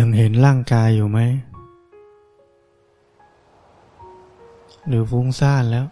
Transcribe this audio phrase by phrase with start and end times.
[0.00, 1.18] ยังเห็นร่างกายอยู่ไหม
[4.86, 5.86] หรือฟุ้งซ่านแล้ว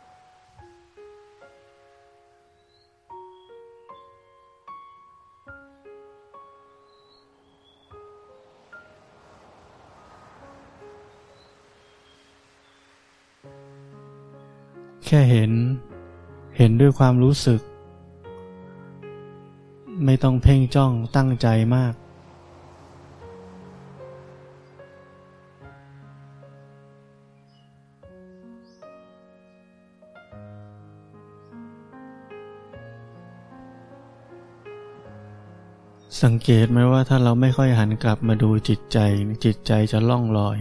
[15.07, 15.53] แค่เห็น
[16.57, 17.61] เห็นด้วยความรู้สึก
[20.05, 21.95] ไม่ต้องเพ่งจ้องตั้งใจมาก
[36.25, 38.99] สังเกตไหมว่าถ้าเราไม่ค่อยหันกลับมาดูจิตใจ
[39.45, 40.59] จิตใจจะล่องลอย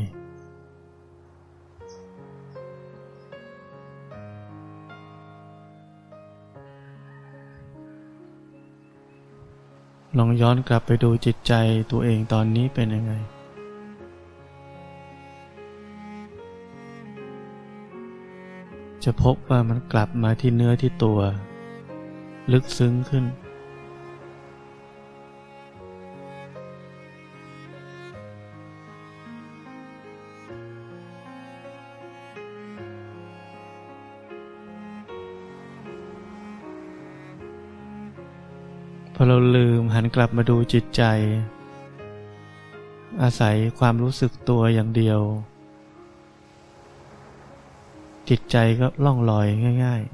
[10.17, 11.53] ลองย้อนกลับไปดูจิตใจ
[11.91, 13.13] ตัวเองตอนนี้เป็นยังไง
[19.03, 21.19] จะพบว่ามันกลับมาที่เนื้อที่ตัว
[22.51, 23.25] ลึกซึ้งขึ้น
[39.23, 41.03] อเราลืมหันกลับมาดูจิตใจ
[43.21, 45.19] อาศัยความรู้สึกตัวอย่างเดียว
[48.29, 49.45] จิตใจก็ล่องลอย
[49.83, 50.13] ง่ายๆ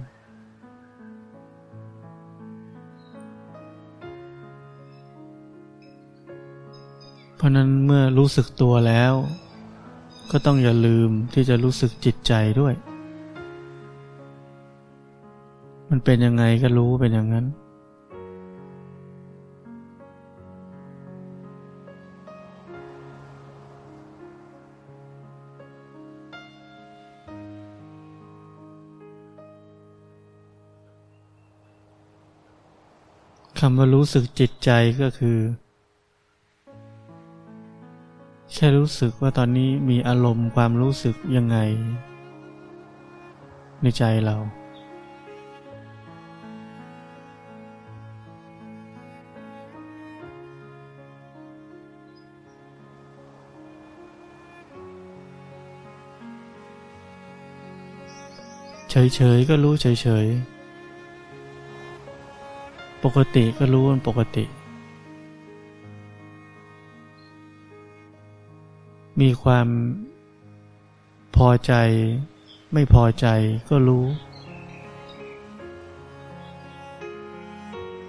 [7.35, 9.13] เพราะนั้นเมื่อรู้สึกตัวแล้ว
[10.31, 12.73] ก็ต้องอย่าลืมที่จะรู้สึกจิตใจด้วย
[15.89, 17.47] มันเป็นยังไงก็รู้เป็นอย่างนั้น
[33.63, 34.69] คำว่ารู้สึกจิตใจ
[35.01, 35.39] ก็คือ
[38.53, 41.57] แค่รู้สึกว่าตอนนี้มีอารมณ์ความรู้สึกยังไง
[43.81, 44.37] ในใจเรา
[58.89, 60.58] เฉยๆ ก็รู้เฉยๆ
[63.03, 64.45] ปกติก็รู้มันปกติ
[69.21, 69.67] มีความ
[71.35, 71.73] พอใจ
[72.73, 73.27] ไม่พอใจ
[73.69, 74.05] ก็รู้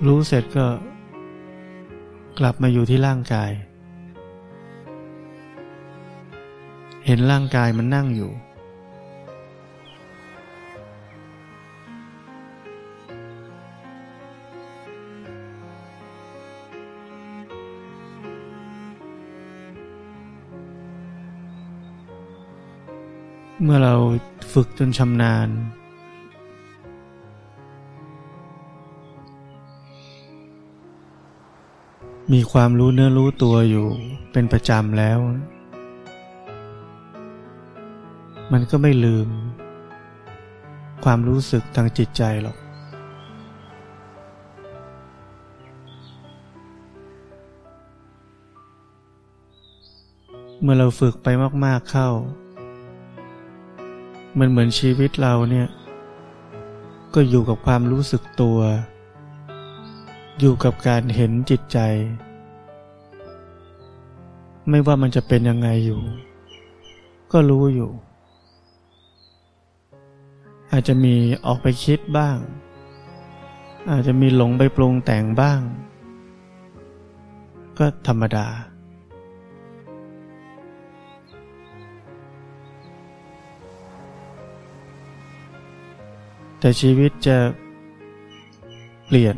[0.06, 0.66] รู้เสร็จก็
[2.38, 3.50] กลับมาอยู่ที่ร่างกาย
[7.06, 8.30] เห็นร่างกายมันนั่งอยู่
[23.64, 23.94] เมื่อเรา
[24.52, 25.48] ฝึกจนชำนาญ
[32.32, 33.86] มีความรู้เนื้อรู้ตัวอยู่
[34.32, 35.18] เป็นประจำแล้ว
[38.52, 39.28] มันก็ไม่ลืม
[41.04, 42.56] ความรู้สึกทางจิตใจหรอก
[50.62, 51.28] เมื่อเราฝึกไป
[51.64, 52.10] มาก ๆเข้า
[54.38, 55.68] มันเหมือนชีวิตเราเนี่ย
[57.14, 58.58] ก็อยู่กับความรู้สึกตัว
[60.38, 61.78] อยู่กับการเห็นจิตใจ
[64.68, 66.00] ไม่ว่ามันจะเป็นยังไงอยู่
[67.32, 67.90] ก็รู้อยู่
[70.72, 71.14] อาจจะมี
[71.46, 72.36] ออกไปคิดบ้าง
[73.90, 75.60] อาจจะมีหลงไปปรุงแต่งบ้าง
[77.78, 78.46] ก็ธรรมดา
[86.60, 87.38] แต่ชีวิตจะ
[89.06, 89.36] เปลี่ยน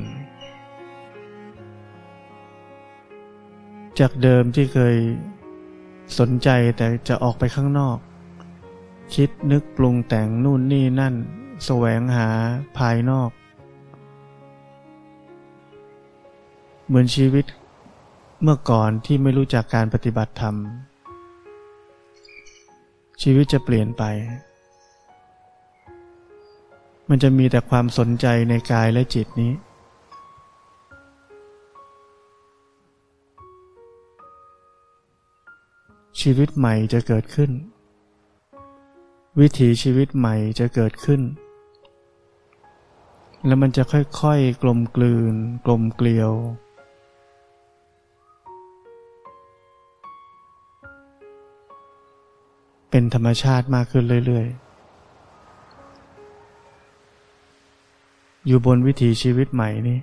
[3.98, 4.96] จากเดิมที่เคย
[6.18, 7.98] สนใจแต่จะออกไปข้างนอก
[9.14, 11.14] คิดนึกปรุงแต่งนู่นนี่นั่น
[11.64, 12.28] แสวงหา
[12.78, 13.30] ภายนอก
[16.86, 17.44] เหมือนชีวิต
[18.42, 20.54] เมื่อก่อนที่ไม่รู้จักการปฏิบัติธรรม
[23.22, 24.02] ชีวิตจะเปลี่ยนไป
[27.14, 29.52] มันจะมีแต่ความสนใจในกายและจิตนี้
[36.20, 37.50] ชีวิตใหม่จะเกิดขึ้น
[39.40, 41.20] วิถีชีวิตใหม่จะเกิดขึ้น
[43.46, 45.34] แล้วมันจะค่อยๆ กลมกลืน
[45.64, 46.32] กลมเกลียว
[52.90, 54.71] เป็นธรรมชาติมากขึ้นเรื่อยๆ
[58.46, 59.98] อยู่บนวิถีชีวิตใหม่นี้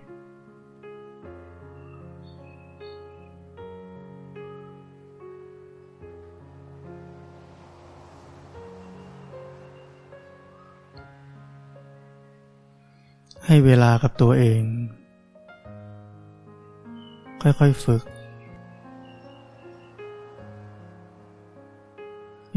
[13.46, 14.62] ให้เวลากับตัวเอง
[17.42, 18.04] ค่อยๆฝึก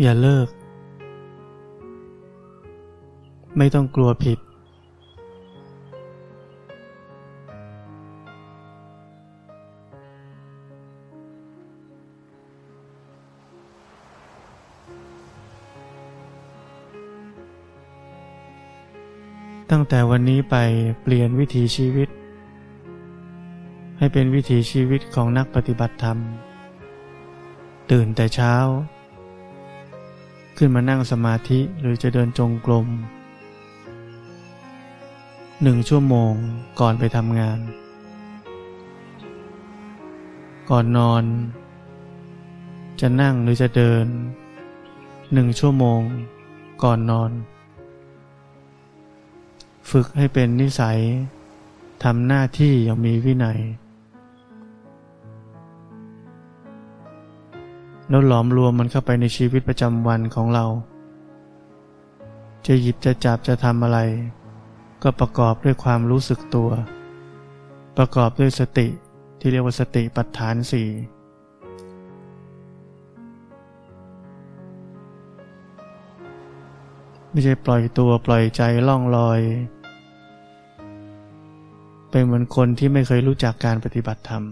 [0.01, 0.49] อย่าเลิก
[3.57, 4.39] ไม่ต้องกลัวผิด
[19.75, 20.57] ตั้งแต่วันนี้ไป
[21.03, 22.09] เปลี่ยนวิถีชีวิต
[23.99, 26.19] ให้เป็นวิถีชีวิตของนักปฏิบัติธรรม
[27.91, 28.55] ตื่นแต่เช้า
[30.57, 32.87] ขึ้นมานั่งสมาธิหรือจะเดินจงกรม
[35.63, 36.33] หนึ่งชั่วโมง
[36.81, 37.59] ก่อนไปทำงาน
[40.71, 41.25] ก่อนนอน
[43.01, 44.07] จะนั่งหรือจะเดิน
[45.33, 46.01] หนึ่งชั่วโมง
[46.83, 47.33] ก่อนนอน
[49.93, 50.99] ฝึกให้เป็นนิสัย
[52.05, 53.59] ทำหน้าที่อย่างมีวินัย
[58.09, 60.65] แล้วหลอมรวมมันเข้าไปในชีวิตประจำวันของเรา
[62.67, 63.99] จะหยิบจะจับจะทำอะไร
[65.03, 66.71] ก็ประกอบด้วยความรู้สึกตัว
[67.97, 68.89] ประกอบด้วยสติ
[69.41, 70.89] ที่เรียกว่าสติปัฏฐานสี่
[77.31, 79.41] ไม่ใช่ปล่อยตัวปล่อยใจล่องลอย
[82.15, 84.45] เป็นเหมือนคนที่ไม่เคยรู้จักการปฏิบัติธรรม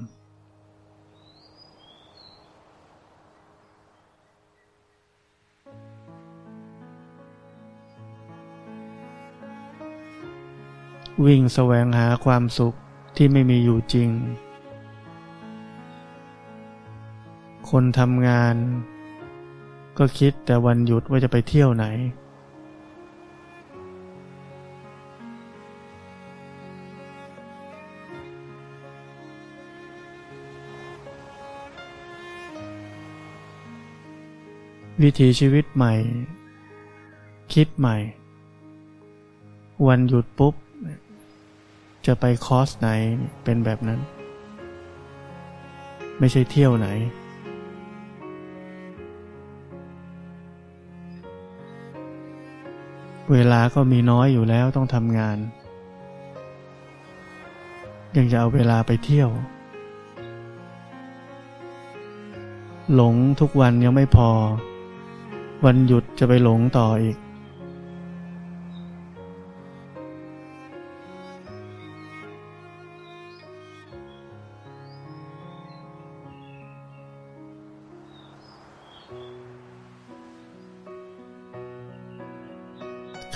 [11.26, 12.74] วิ่งแสวงหาความสุข
[13.16, 14.08] ที่ไม่มีอยู่จริง
[17.70, 18.56] คนทำงาน
[19.98, 21.86] ก็คิดแต่วันหยุดว่าจะไปเที่ยวไหน
[35.04, 35.94] วิถีชีวิตใหม่
[37.54, 37.96] คิดใหม่
[39.86, 40.54] วันหยุดปุ๊บ
[42.06, 42.88] จะไปคอร์สไหน
[43.44, 44.00] เป็นแบบนั้น
[46.18, 46.88] ไม่ใช่เที่ยวไหน
[53.32, 55.36] เวลาก็มีน้อยอยู่แล้วต้องทำงาน
[58.16, 59.30] ยังจะเอาเวลาไปเที่ยว
[62.94, 64.30] หลงทุกวันยังไม่พอ
[65.64, 67.18] วันหยุดจะไปหลงต่ออีก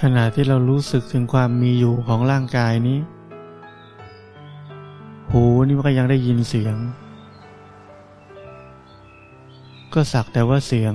[0.01, 2.99] ขณะที่เรารู้สึกถึงความมีอยู่ของร่างกายนี้
[5.31, 6.77] หูนี่มันก็ยังได้ยินเสียง
[9.95, 10.95] ก็สักแต่ว่าเสียง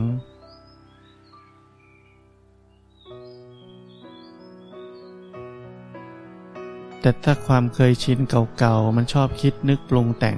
[7.01, 8.19] แต่ถ้าความเคยชิน
[8.57, 10.37] เก่าๆ มันชอบคิดนึกปรุงแต่ง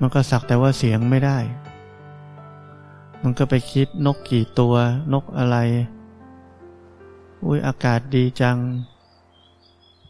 [0.00, 1.38] มันก็สักแต่ว่าเสียงไม่ได้
[3.22, 4.74] มันก็ไปคิดนกกี่ตัว
[5.12, 5.56] นกอะไร
[7.44, 8.58] อุ้ยอากาศดีจัง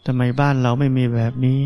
[0.07, 1.61] ทำไมบ้านเราไม่มีแบบนี้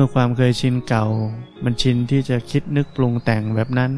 [0.00, 1.06] มื่อความเคยชินเก่า
[1.64, 3.92] มันชินที่จะคิดนึกปรุงแต่งแบบนั้น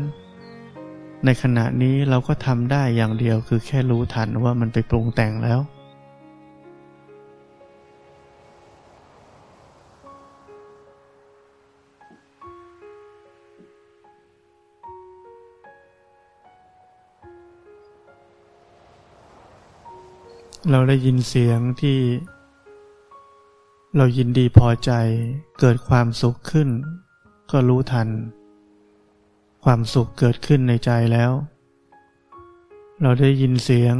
[1.24, 5.60] ในขณะนี้เราก็ทำได้อย่างเดียวคือแค่รู้ทันว่ามันไปปรุงแต่งแล้ว
[20.70, 21.98] เราได้ยินเสียงที่
[23.96, 24.92] เรายินดีพอใจ
[25.60, 26.68] เกิดความสุขขึ้น
[27.50, 28.08] ก็รู้ทัน
[29.64, 31.32] ความสุขเกิดขึ้นในใจแล้ว
[33.02, 33.94] เราได้ยินเสียง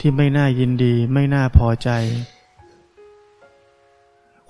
[0.00, 1.90] ที่ไม่น่ายินดีไม่น่าพอใจ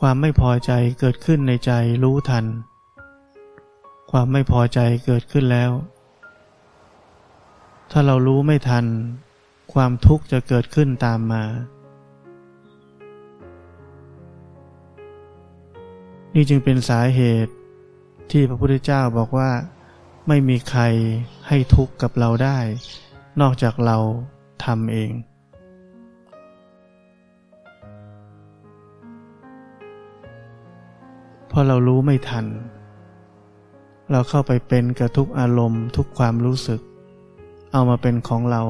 [0.00, 1.73] ความไม่พอใจเกิดขึ้นในใจ
[2.03, 2.45] รู้ทัน
[4.11, 5.71] ความไม่พอใจเกิดขึ้นแล้ว
[7.91, 8.85] ถ้าเรารู้ไม่ทัน
[9.73, 11.45] ความทุกข์จะเกิดขึ้นตามมา
[16.34, 17.52] นี่จึงเป็นสาเหตุ
[18.30, 19.50] ที่พระพุทธเจ้าบอกว่า
[20.28, 20.82] ไม่มีใคร
[21.49, 22.58] ให้ทุกข์กับเราได้
[23.40, 23.96] นอกจากเรา
[24.64, 25.10] ทำเอง
[31.49, 32.46] เพราะเรารู้ไม่ทัน
[34.12, 36.80] เราเข้าไปเป็นกับทุกอารมณ์ทุกความรู้สึก
[37.72, 38.62] เอามาเป็นของเรา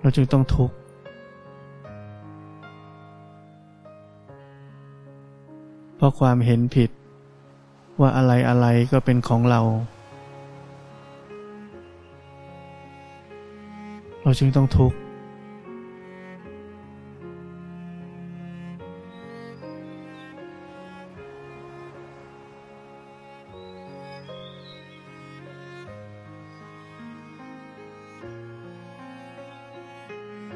[0.00, 0.74] เราจึงต้องทุกข์
[6.02, 6.90] ราะความเห็นผิด
[8.00, 9.60] ว่าอะไรอะไรก็เป็นของเรา
[14.22, 14.98] เราจึงต้องทุกข์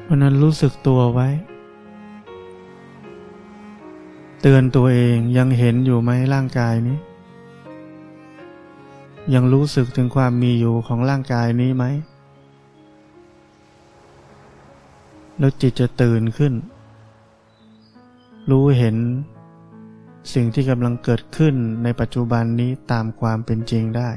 [0.07, 1.27] วันนั้นรู้สึกตัวไว้
[4.41, 6.97] เตือนตัวเองยังเห็นอยู่ไหมร่างกายนี้
[9.33, 11.85] ยังรู้สึกถึงความมีอยู่ของร่างกายนี้ไหม
[15.39, 16.53] แล้วจิตจะตื่นขึ้น
[18.49, 18.95] รู้เห็น
[20.33, 24.09] สิ่งที่กำลังเกิดขึ้นในปัจจุบันนี้ตามความเป็นจริงได้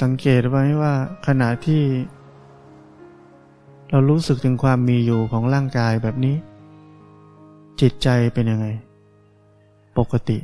[0.00, 0.94] สังเกตไว้ว่า
[1.26, 1.82] ขณะที่
[3.90, 6.36] เรารู้สึกถึงความมีอยู่ของร่างกายแบบนี้
[7.80, 8.66] จิตใจเป็นยังไง
[9.98, 10.38] ปกติ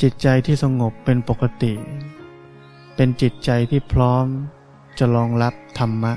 [0.00, 1.72] จิตใจที่สงบเป็นปกติ
[2.96, 4.26] เป็นจิตใจที่พร้อม
[4.98, 6.12] จะรองรับธรรมะ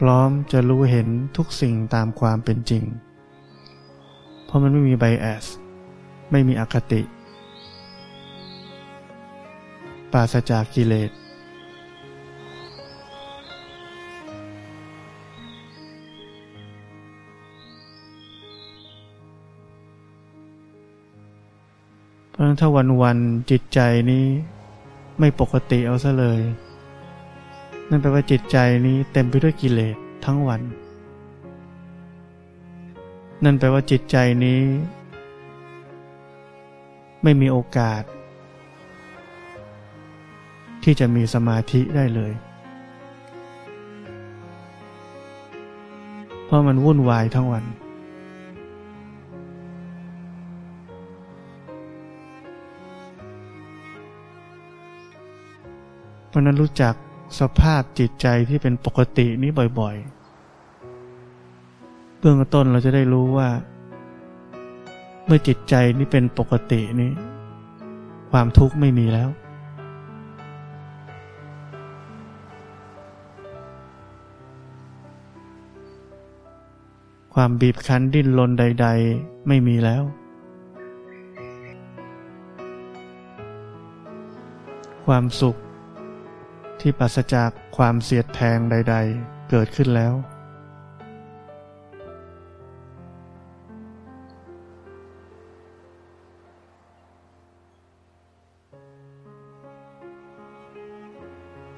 [0.00, 2.84] พร้อมจะรู้เห็นทุกสิ่งตามความเป็นจริง
[4.44, 5.44] เพราะมันไม่มีไบแอส
[6.30, 7.02] ไม่มีอคติ
[10.12, 11.10] ปราศจากกิเลส
[22.30, 23.18] เพราะถ้าวันวัน
[23.50, 23.78] จิตใจ
[24.10, 24.26] นี้
[25.18, 26.40] ไม่ปกติเอาซะเลย
[27.90, 30.62] นั่นแปลว่าจิตใจนี้เต็มไปด้วยกิเลสทั้งวัน
[33.44, 34.60] นั่นแปลว่าจิตใจนี้
[37.22, 38.02] ไม่มีโอกาส
[40.82, 42.32] ที่จะมีสมาธิได้เลย
[46.44, 47.64] เพราะมันวุ่นวายทั้งวัน
[56.28, 56.94] เพราะนั้นรู้จัก
[57.38, 63.48] สภาพจิตใจที่เป็นปกตินี้บ่อยๆ เบื้องต้นเราจะได้รู้ว่า
[65.26, 67.12] เมื่อจิตใจนี้เป็นปกตินี้
[68.30, 69.28] ความทุกข์ไม่มีแล้ว
[77.34, 80.02] ความบีบคั้นดิ้นรนใด ๆ ไม่มีแล้ว
[85.06, 85.56] ความสุข
[86.88, 90.14] ที่ปราศจากความเสียดแทงใด ๆ เกิดขึ้นแล้ว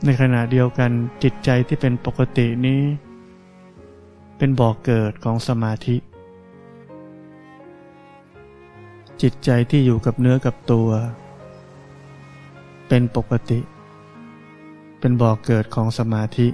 [0.04, 0.90] ในขณะเดียวกัน
[1.22, 2.82] จิตใจที่เป็นปกตินี้
[4.38, 5.96] เป็นบ่อกเกิดของสมาธิ
[9.22, 10.88] จิตใจที่อยู่กับเนื้อกับตัว
[12.88, 13.60] เป็นปกติ
[15.00, 16.48] เป็นบ่อกเกิดของสมาธิ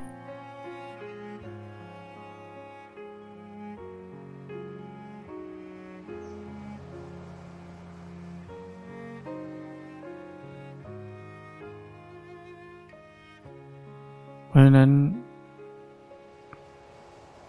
[14.49, 14.91] เพราะฉะนั้น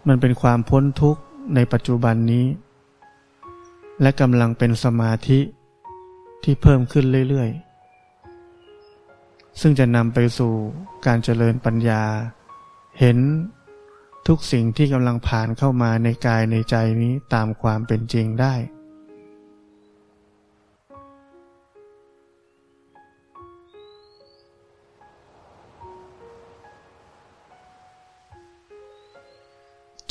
[0.08, 1.22] มันเป็นความพ้นทุกข์
[1.56, 2.46] ในปัจจุบันนี้
[4.02, 5.40] และกำลังเป็นสมาธิ
[6.44, 7.75] ที่เพิ่มขึ้นเรื่อยๆ
[9.62, 10.54] ซึ่งจะนำไปสู่
[11.06, 12.04] การเจริญปัญญา
[13.00, 13.18] เห็น
[14.28, 18.56] ทุกสิ่งที่กำลังผ่านเข้ามาในกายในใจนี้ตามความเป็นจริงได้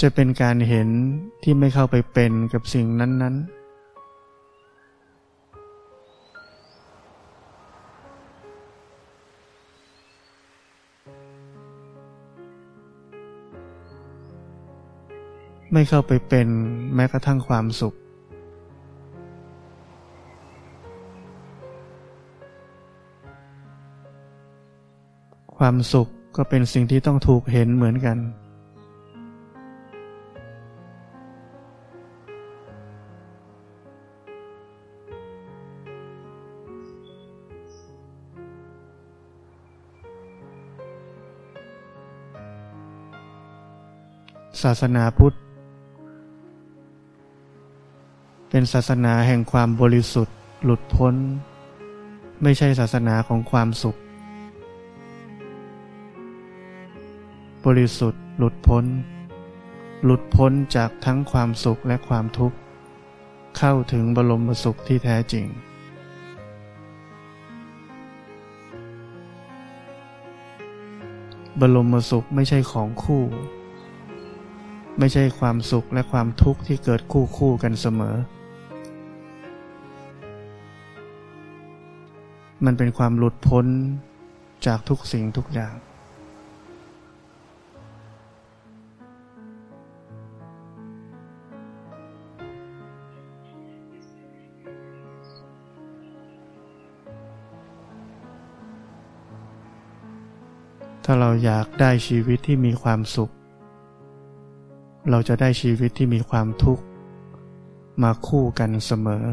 [0.00, 0.88] จะเป็นการเห็น
[1.42, 3.63] ที่ไม่เข้าไปเป็นกับสิ่งนั้น ๆ
[15.76, 16.49] ไม่เข้าไปเป็น
[16.95, 17.95] แม้กระทั่งความสุข
[25.57, 28.19] ความสุขก็เป็นสิ่งที่ต้องถูกเห็นเหมือนกัน
[44.62, 45.37] ศาสนาพุทธ
[48.56, 51.14] เป็นศาสนาแห่งความบริสุทธิ์ หลุดพ้น
[52.42, 53.96] ไม่ใช่ศาสนาของความสุข
[57.64, 58.84] บริสุทธิ์ หลุดพ้น
[60.04, 62.56] หลุดพ้นจากทั้งความสุขและความทุกข์
[63.58, 65.46] เข้าถึงบรมสุขที่แท้จริง
[71.61, 73.25] บรมสุขไม่ใช่ของคู่
[74.99, 78.16] ไม่ใช่ความสุขและความทุกข์ที่เกิดคู่คู่กันเสมอ
[82.64, 83.67] มันเป็นความหลุดพ้น
[84.67, 85.75] จากทุกสิ่งทุกอย่าง
[101.04, 103.32] ถ้าเราอยากได้ชีวิตที่มีความสุข
[105.10, 106.84] เราจะได้ชีวิตที่มีความทุกข์
[108.02, 109.25] มาคู่กันเสมอ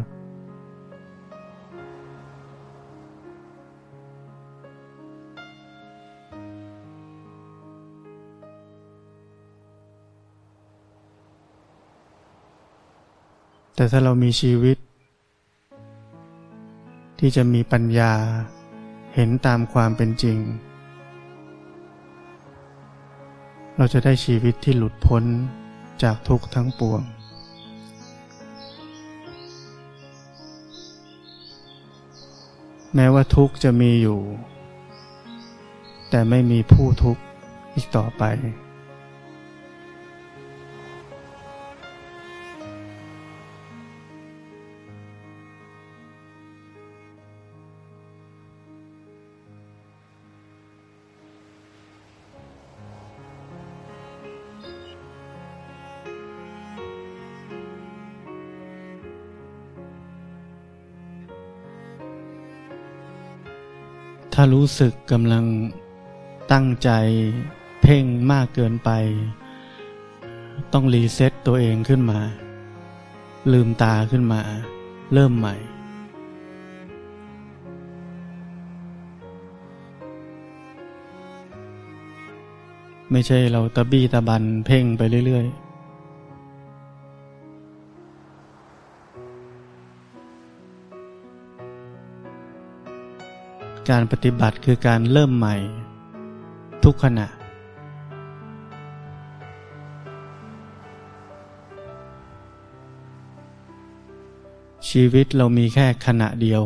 [13.81, 14.77] แต่ถ้าเรามีชีวิต
[17.19, 18.13] ที่จะมีปัญญา
[19.13, 20.37] เห็นตามความเป็นจริง
[23.77, 25.23] เราจะได้ชีวิตที่หลุดพ้น
[26.03, 27.01] จากทุกข์ทั้งปวง
[32.95, 34.19] แม้ว่าทุกข์จะมีอยู่
[36.09, 37.21] แต่ไม่มีผู้ทุกข์
[37.73, 38.23] อีกต่อไป
[64.43, 65.45] ถ้ารู้สึกกำลัง
[66.51, 66.89] ตั้งใจ
[67.81, 68.89] เพ่งมากเกินไป
[70.73, 72.19] ต้องรีเซ็ตตัวเองขึ้นมา
[73.51, 74.41] ลืมตาขึ้นมา
[75.13, 75.55] เริ่มใหม่
[83.11, 85.70] ไม่ใช่เราตะบี้ตะบันเพ่งไปเรื่อยๆ
[93.89, 95.55] การปฏิบัติคือการเริ่มใหม่
[96.83, 97.27] ทุกขณะ
[104.89, 106.63] ชีวิตเรามีแค่ขณะเดียว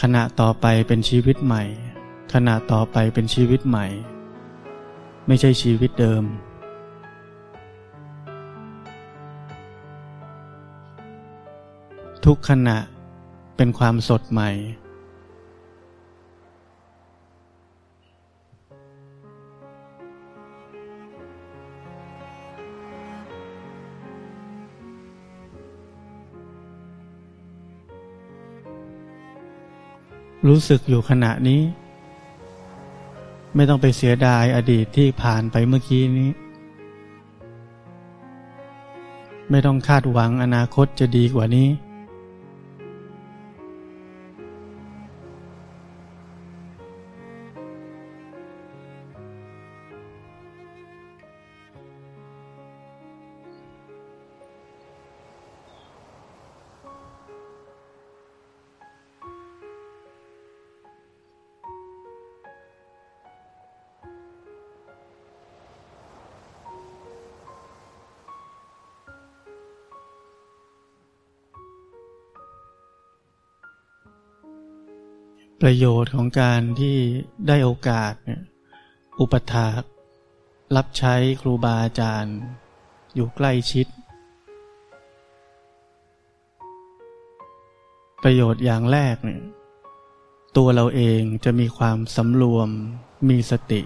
[0.00, 1.62] ขณะต่อไปเป็นชีวิตใหม่
[2.32, 3.86] ขณะต่อไปเป็นชีวิตใหม่
[5.26, 6.24] ไม่ใช่ชีวิตเดิม
[12.24, 12.76] ทุกขณะ
[13.56, 14.50] เป็นความสดใหม่
[30.46, 31.62] รู้สึกอยู่ขณะนี้
[33.54, 36.30] ไม่ต้องไปเสียดายอดีตที่ผ่านไปเมื่อกี้นี้
[39.50, 41.68] ไม่ต้องคาดหวังอนาคตจะดีกว่านี้
[75.70, 76.96] ประโยชน์ของการที่
[77.48, 78.42] ได้โอกาสเนี่ย
[79.20, 79.82] อุปถาก
[80.76, 82.38] รับใช้ครูบาอาจารย์
[83.14, 83.86] อยู่ใกล้ชิด
[88.22, 89.42] ประโยชน์อย่างแรกเนี่ย
[90.56, 92.68] ตัวเราเองจะมีความสำรวม
[93.28, 93.82] มีสติ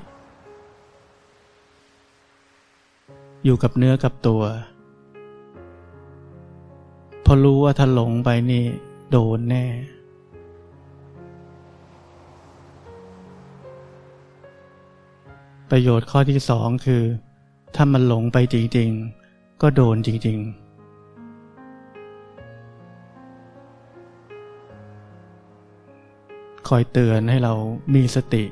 [3.45, 4.43] อยู่กับเนื้อกับตัว
[7.25, 8.65] พอรู้ว่าถ้าหลงไปนี่
[9.11, 9.67] โดนแน่
[15.71, 17.03] ประโยชน์ข้อที่สองคือ
[17.75, 20.71] ถ้ามันหลงไปจริงๆ ก็โดนจริงๆ
[26.69, 27.53] คอยเตือนให้เรา
[27.95, 28.45] มีสติ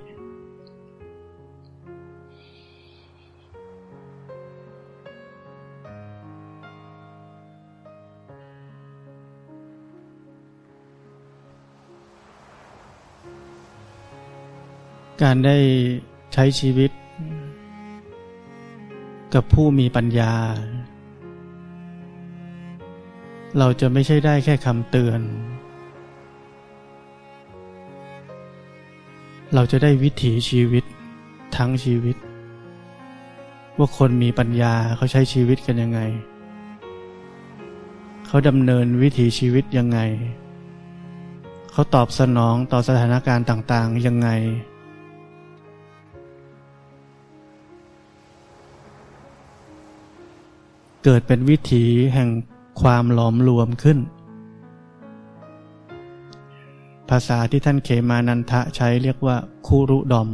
[15.23, 15.57] การได้
[16.33, 16.91] ใช้ชีวิต
[19.35, 20.35] กับผู้มีปัญญา
[23.59, 25.21] เราจะไม่ใช่ได้แค่คำเตือน
[29.55, 30.85] เราจะได้วิถีชีวิต
[31.57, 32.17] ทั้งชีวิต
[33.79, 36.01] ว่าคนมีปัญญาเขาใช้ชีวิตกันยังไง
[38.27, 39.99] เขาดำเนินวิถีชีวิตยังไง
[41.73, 44.29] เขาตอบสนองต่อสถานการณ์ต่าง ๆ ยังไง
[51.05, 51.85] เกิดเป็นวิถี
[52.15, 52.29] แห่ง
[52.81, 53.99] ความหลอมรวมขึ้น
[57.09, 60.29] ภาษาที่ท่านเขมานันทะใช้เรียกว่าคูรุดอม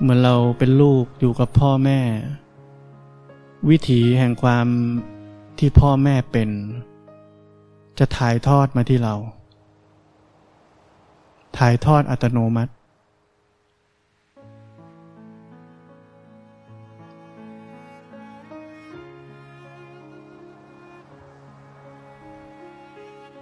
[0.00, 2.00] เหมือนเราเป็นลูกอยู่กับพ่อแม่
[3.68, 4.66] วิถีแห่งความ
[5.62, 6.50] ที่พ่อแม่เป็น
[7.98, 9.14] จะถ่ายทอดมาที่เรา
[11.58, 12.72] ถ่ายทอดอัตโนมัติ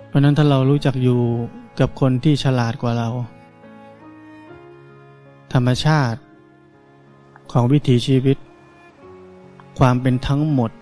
[0.09, 1.21] เพราะนั้นถ้าเรารู้จักอยู่
[1.81, 3.09] กับคนที่ฉลาดกว่าเรา
[5.53, 6.21] ธรรมชาติ
[7.53, 8.37] ของวิถีชีวิต
[9.79, 10.73] ความเป็นทั้งหมด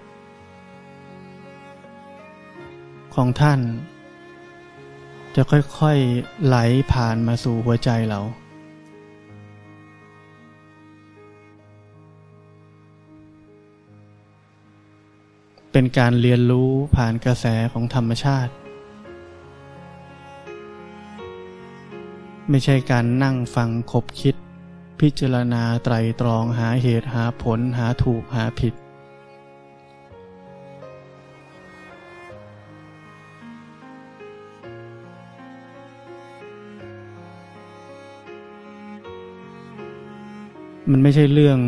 [3.17, 3.61] ของท่าน
[5.35, 6.57] จะค่อยๆไหล
[6.93, 8.21] ผ่านมาสู่หัวใจเรา
[15.73, 18.53] เป็นการเรียนรู้ผ่านกระแสของธรรมชาติ
[22.49, 24.35] ไม่ใช่การนั่งฟังคบคิด
[25.01, 28.75] พิจารณาไตรตรองหาเหตุหาผลหาถูกหาผิด
[40.91, 41.59] มันไม่ใช่เรื่อง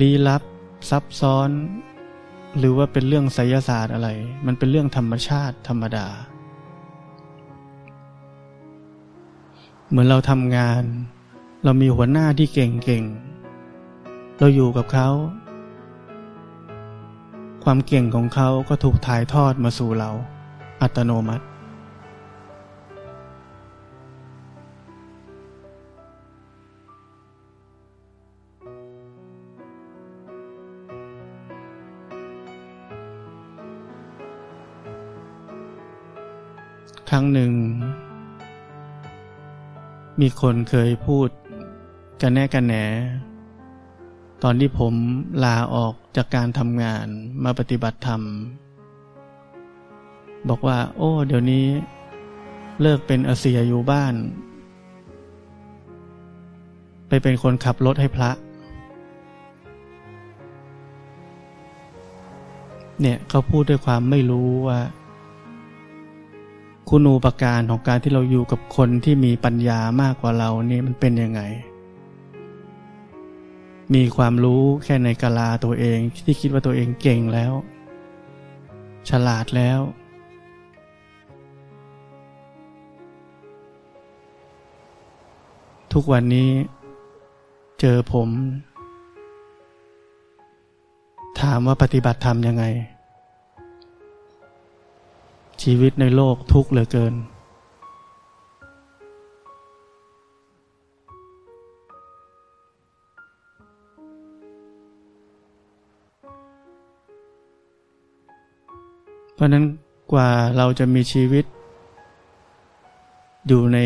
[0.00, 0.42] ลี้ลับ
[0.90, 1.50] ซับซ้อน
[2.58, 4.08] หรือว่าเป็นเรื่องไสยศาสตร์อะไร
[4.46, 6.06] มันเป็นเรื่องธรรมชาติธรรมดา
[9.88, 10.82] เหมือนเราทำงาน
[11.64, 15.08] เรามีหัวหน้าที่เก่งๆ เราอยู่กับเขา
[17.64, 20.10] ความเก่งของเขาก็ถูกถ่ายทอดมาสู่เรา
[20.82, 21.44] อัตโนมัติ
[37.14, 37.52] รั้งหนึ่ง
[40.20, 41.28] มีคนเคยพูด
[42.20, 42.74] กันแน่กันแหน
[44.42, 44.94] ตอนที่ผม
[45.44, 47.06] ลาออกจากการทำงาน
[47.44, 48.22] มาปฏิบัติธรรม
[50.48, 51.66] บอกว่า โอ้ เดี๋ยวนี้
[52.80, 54.14] เลิกเป็นอเสียอยู่บ้าน
[57.08, 58.30] ไปเป็นคนขับรถให้พระ
[63.00, 64.80] เนี่ยเขาพูดด้วยความไม่รู้ว่า
[66.96, 71.40] คุณูปการของการที่เราอยู่กับคนที่มีปัญญามากกว่าเรานี่มันเป็นยังไง
[73.94, 77.52] มีความรู้แค่ในกาลาตัวเองที่คิดว่าตัวเองเก่งแล้ว
[79.08, 79.80] ฉลาดแล้ว
[85.92, 86.50] ทุกวันนี้
[87.80, 88.28] เจอผม
[91.40, 92.66] ถามว่าปฏิบัติธรรมยังไง
[95.64, 97.14] ชีวิตในโลกทุกข์เหลือเกิน
[109.34, 109.64] เพราะนั้น
[110.12, 111.44] กว่าเราจะมีชีวิต
[113.46, 113.78] อยู่ใน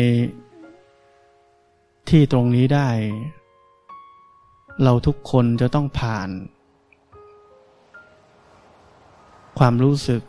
[2.09, 2.89] ที่ตรงนี้ได้
[4.83, 6.29] เราทุกคนจะต้องผ่าน
[9.59, 10.21] ความรู้สึก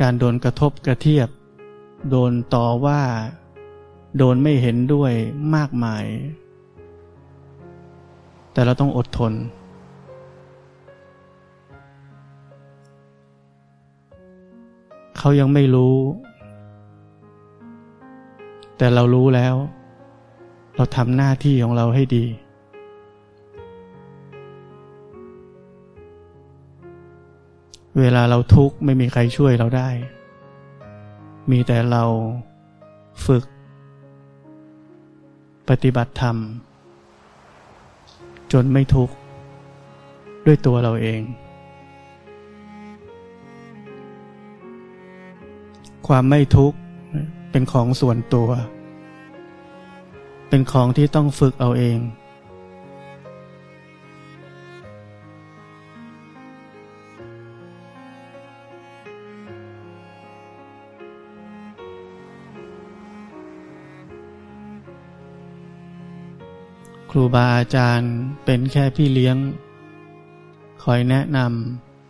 [0.00, 1.28] การโดนกระทบกระเทียบ
[2.10, 3.00] โดนต่อว่า
[4.16, 5.12] โดนไม่เห็นด้วย
[5.54, 6.04] มากมาย
[8.52, 9.32] แต่เราต้องอดทน
[15.18, 15.96] เขายังไม่รู้
[18.78, 19.54] แต่เรารู้แล้ว
[20.76, 22.24] เราทำหน้าที่ของเราให้ดี
[28.00, 29.88] เวลาเราทุกข์ไม่มีใครช่วยเราได้
[31.50, 32.04] มีแต่เรา
[33.26, 33.44] ฝึก
[35.68, 36.36] ปฏิบัติธรรม
[38.52, 39.14] จนไม่ทุกข์
[40.46, 41.20] ด้วยตัวเราเอง
[46.08, 46.76] ความไม่ทุกข์
[47.50, 48.48] เป็นของส่วนตัว
[50.48, 51.98] เป็นของที่ต้องฝึกเอาเอง
[67.16, 68.12] รูบาอาจารย์
[68.44, 69.36] เป็นแค่พี่เลี้ยง
[70.82, 71.38] คอยแนะน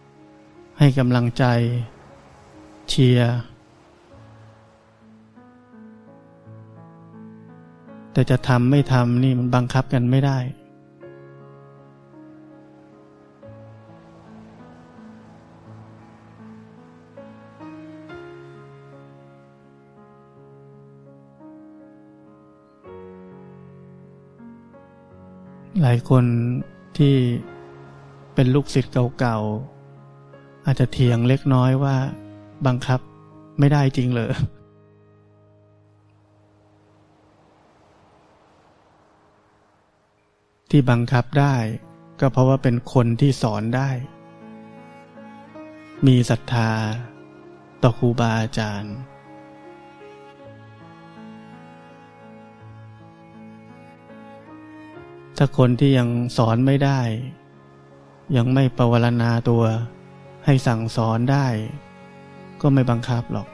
[0.04, 1.44] ำให้กำลังใจ
[2.88, 3.34] เชียร์
[8.12, 10.38] แต่จะทำไม่ทำนี่มันบังคับกันไม่ได้
[25.82, 26.24] หลายคน
[26.98, 27.16] ที่
[28.34, 31.96] เป็นลูกศิษย์เก่าๆ อาจจะเถียงเล็กน้อยว่า
[32.66, 33.00] บังคับ
[33.58, 34.32] ไม่ได้จริงเลย
[40.70, 41.54] ที่บังคับได้
[42.20, 43.90] ก็เพราะว่าเป็นคนที่สอนได้
[46.06, 46.70] มีศรัทธา
[47.82, 48.94] ต่อครูบาอาจารย์
[55.36, 57.00] ถ้าคนที่ยังสอนไม่ได้
[58.36, 59.64] ยังไม่ประวรณาตัว
[60.44, 61.46] ให้สั่งสอนได้
[62.60, 63.46] ก็ไม่บังคับหรอก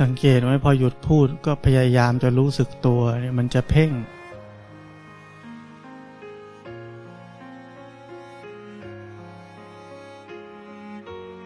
[0.00, 3.90] สังเกตไหมพอหยุดพูดก็พยายามจะรู้สึกตัวเนี่ยมันจะเพ่ง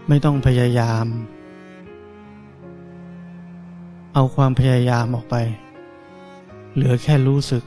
[0.09, 1.07] ไม่ต้องพยายาม
[4.15, 5.37] เอาความพยายามออกไป
[6.75, 7.63] เหลือแค่รู้สึก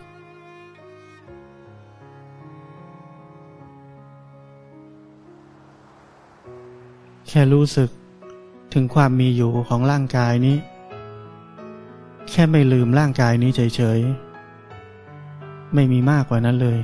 [7.29, 7.89] แค่รู้สึก
[8.73, 10.57] ถึงความมีอยู่ของร่างกายนี้
[12.31, 16.79] แค่ไม่ลืมร่างกายนี้เฉยๆ ไม่มีมากกว่านั้นเลย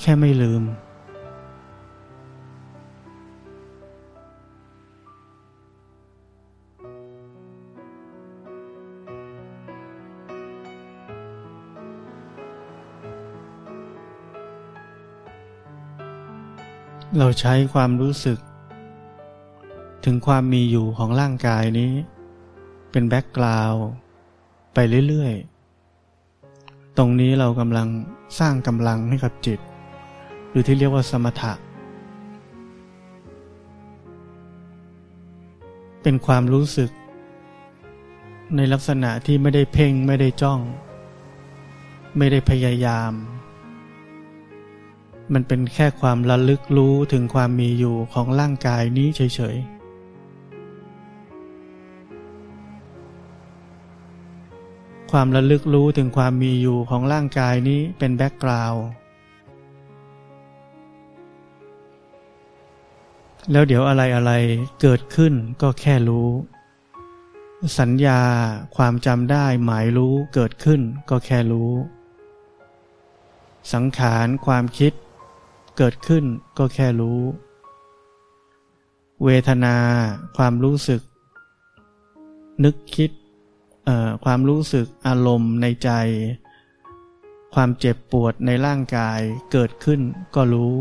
[0.00, 0.62] แค่ไม่ลืม
[17.18, 18.38] เราใช้ความรู้สึก
[20.04, 21.92] ถึงความมีอยู่ของร่างกายนี้
[22.90, 23.84] เป็นแบ็กกราวด์
[24.74, 27.88] ไปเรื่อยๆ ตรงนี้เรากำลัง
[28.38, 29.60] สร้างกำลังให้กับจิต
[30.50, 31.52] หรือที่เรียกว่าสมถะ
[36.02, 36.90] เป็นความรู้สึก
[38.56, 40.60] ในลักษณะที่ไม่ได้เพ่งไม่ได้จ้อง
[42.16, 43.12] ไม่ได้พยายาม
[45.32, 49.73] มันเป็นแค่ความระลึกรู้ถึงความมีอยู่ของร่างกายนี้เฉยๆ
[55.18, 58.84] ความระลึกรู้ถึงความมีอยู่ของร่างกายนี้เป็นแบ็กกราวด์
[63.52, 64.32] แล้วเดี๋ยวอะไรอะไร
[64.80, 66.28] เกิดขึ้นก็แค่รู้
[67.78, 68.20] สัญญา
[68.76, 71.72] ความจำได้หมายรู้เกิดขึ้นก็แค่รู้
[73.72, 74.92] สังขารความคิด
[75.78, 76.24] เกิดขึ้น
[76.58, 77.20] ก็แค่รู้
[79.24, 79.76] เวทนา
[80.36, 81.00] ความรู้สึก
[82.66, 83.10] นึกคิด
[84.24, 85.90] ความรู้สึกอารมณ์ในใจ
[87.54, 89.20] ความเจ็บปวดในร่างกาย
[89.52, 90.00] เกิดขึ้น
[90.34, 90.76] ก็รู้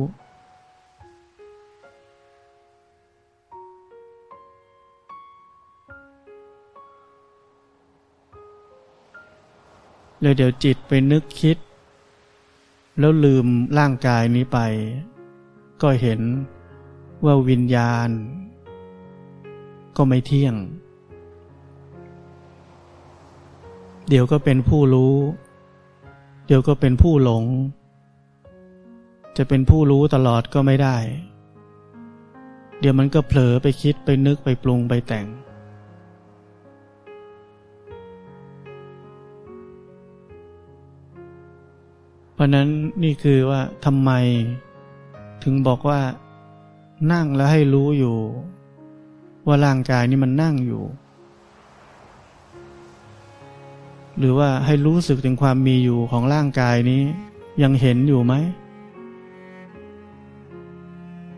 [10.22, 11.58] เลยเดี๋ยวจิตไปนึกคิด
[13.00, 14.60] แล้วลืมร่างกายนี้ไป
[15.82, 16.22] ก็เห็น
[17.26, 18.10] ว่าวิญญาณ
[19.98, 20.56] ก็ไม่เที่ยง
[24.10, 25.16] เดี๋ยวก็เป็นผู้รู้
[26.48, 27.44] เดี๋ยวก็เป็นผู้หลง
[29.38, 30.98] จะเป็นผู้รู้ตลอดก็ไม่ได้
[32.80, 35.28] เดี๋ยวมันก็เผลอไปคิดไปนึกไปปรุงไปแต่ง
[42.34, 42.68] เพราะนั้น
[43.04, 44.12] นี่คือว่าทำไม
[45.44, 46.02] ถึงบอกว่า
[47.12, 48.18] นั่งแล้วให้รู้อยู่
[49.48, 50.84] ว่าร่างกายนี้มันนั่งอยู่
[54.19, 57.02] หรือว่าให้รู้สึกถึงความมีอยู่ของร่างกายนี้
[57.63, 58.34] ยังเห็นอยู่ไหม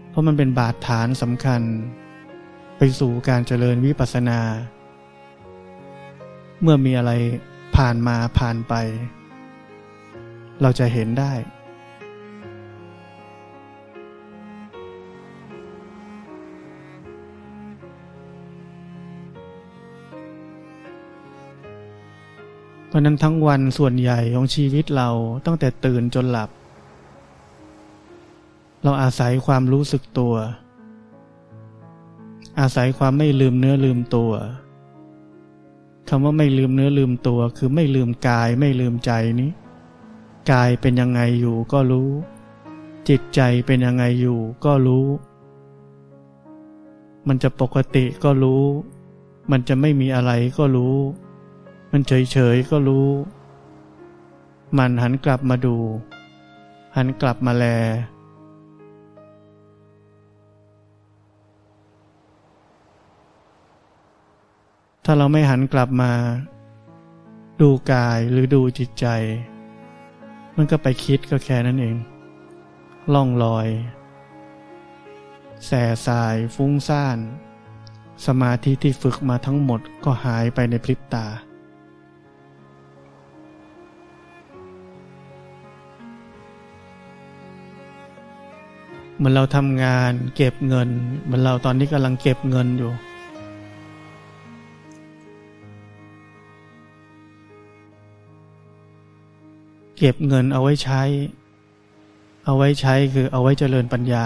[0.09, 1.61] เพราะมันเป็นบาดฐานสำคัญ
[2.77, 4.39] ไปสู่การเจริญวิปัสสนา
[6.61, 7.11] เมื่อมีอะไร
[7.75, 8.73] ผ่านมาผ่านไป
[10.61, 11.33] เราจะเห็นได้
[22.95, 25.09] ราะนั้นทั้งวันส่วนใหญ่ของชีวิตเรา
[25.45, 26.49] ตั้งแต่ตื่นจนหลับ
[28.83, 30.35] เราอาศัยความรู้สึกตัว
[32.59, 34.31] อาศัยความไม่ลืมเนื้อลืมตัว
[36.09, 39.51] คำว่าไม่ลืมเนื้อลืมตัว คือไม่ลืมกายไม่ลืมใจนี้
[40.51, 42.09] กายเป็นยังไงอยู่ก็รู้
[43.09, 45.07] จิตใจเป็นยังไงอยู่ก็รู้
[47.27, 48.63] มันจะปกติก็รู้
[49.51, 50.95] มันจะไม่มีอะไรก็รู้
[51.97, 53.09] มันเฉยเฉยก็รู้
[54.77, 55.75] มันหันกลับมาดู
[56.95, 57.65] หันกลับมาแล
[65.05, 66.11] ถ้าเราไม่หันกลับมา
[67.61, 69.07] ดูกายหรือดูจิตใจ
[70.55, 71.95] มันก็ไปคิดก็แค่นั้นเอง
[73.13, 73.67] ล่องลอย
[75.65, 77.17] แส่สายฟุ้งซ่าน
[78.25, 81.27] สมาธิที่ฝึกมาทั้งหมดก็หายไปในพริบตา
[89.17, 90.89] เหมือนเราทำงานเก็บเงิน
[91.23, 92.91] เหมือนเราตอนนี้กำลังเก็บเงินอยู่
[99.97, 101.01] เก็บเงินเอาไว้ใช้
[102.45, 104.25] เอาไว้ใช้คือเอาไว้เจริญปัญญา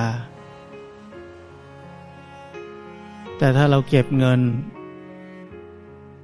[3.37, 4.41] แต่ถ้าเราเก็บเงิน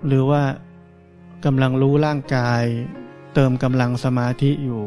[0.08, 0.44] หรือว่า
[1.46, 2.64] กำลังรู้ร่างกาย
[3.34, 4.84] เติมกำลังสมาธิอยู่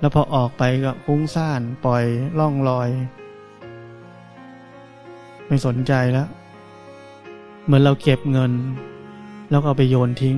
[0.00, 2.04] แล้วพอออกไปก็ฟุ้งซ่านปล่อย
[2.38, 2.88] ล่องลอย
[5.46, 6.28] ไม่สนใจแล้ว
[7.64, 8.52] เหมือนเราเก็บเงิน
[9.50, 10.36] แล้วเอาไปโยนทิ้ง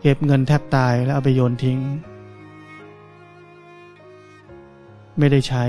[0.00, 1.78] เก็บเงินแทบตายแล้วเอาไปโยนทิ้ง
[5.18, 5.64] ไม่ได้ใช้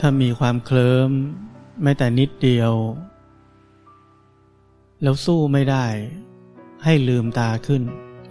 [0.00, 1.10] ถ้ามีความเคลิ้ม
[1.82, 2.72] แม้แต่นิดเดียว
[5.02, 5.86] แล้วสู้ไม่ได้
[6.84, 7.82] ให้ลืมตาขึ้น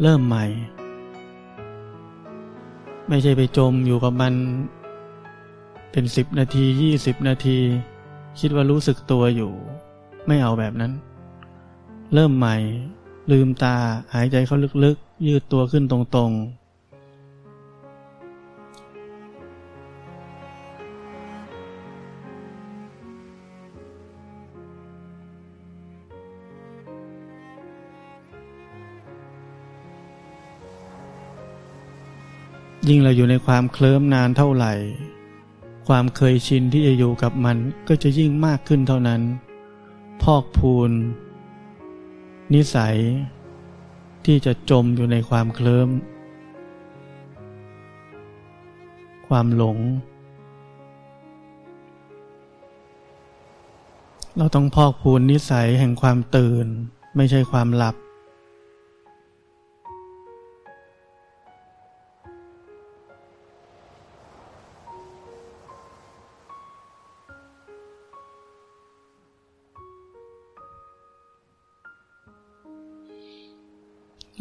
[0.01, 0.45] เริ่มใหม่
[3.07, 4.33] ไม่ใช่ไปจมอยู่กับมัน
[5.91, 7.59] เป็นสิบนาทียี่สิบนาที
[8.39, 9.51] คิดว่ารู้สึกตัวอยู่
[10.27, 10.91] ไม่เอาแบบนั้น
[12.13, 12.55] เริ่มใหม่
[13.31, 13.75] ลืมตา
[14.13, 16.56] หายใจเข้าลึกๆ ยืดตัวขึ้นตรงๆ
[32.89, 34.73] ยิ่งเราอยู่ในความเคลิ้มนานเท่าไหร่
[35.87, 37.57] ความเคยชินที่จะอยู่กับมัน
[37.87, 39.21] ก็จะยิ่งมากขึ้นเท่านั้น
[40.21, 40.91] พอกพูน
[42.53, 42.97] นิสัย
[44.25, 45.89] ที่จะจมอยู่ในความเคลิ้ม
[49.27, 49.77] ความหลง
[54.37, 56.65] เราต้องพอกพูนนิสัยแห่งความตื่น
[57.15, 57.95] ไม่ใช่ความหลับ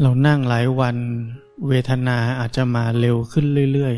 [0.02, 0.96] เรานั่งหลายวัน
[1.68, 3.96] เวทนาอาจจะมาเร็วขึ้นเรื่อย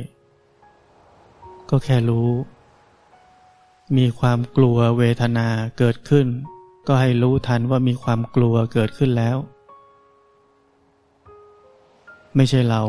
[0.84, 2.28] ๆ ก็แค่รู้
[3.96, 5.46] มีความกลัวเวทนา
[5.78, 6.26] เกิดขึ้น
[6.86, 9.36] ก็ให้รู้ทันว่ามีความกลัวเกิดขึ้นแล้ว
[12.36, 12.82] ไม่ใช่เรา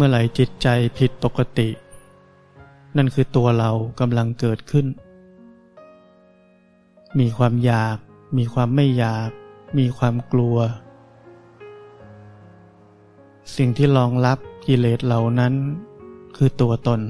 [0.00, 0.68] เมื่อไหร่จิตใจ
[0.98, 1.68] ผิดปกติ
[2.96, 3.70] นั่นคือตัวเรา
[4.00, 4.86] กำลังเกิดขึ้น
[7.18, 7.96] มีความอยาก
[8.38, 9.30] มีความไม่อยาก
[9.78, 10.56] มีความกลัว
[13.56, 15.54] สิ่งที่รองรับกิเลสเหล่านั้น
[16.36, 17.00] คือตัวตน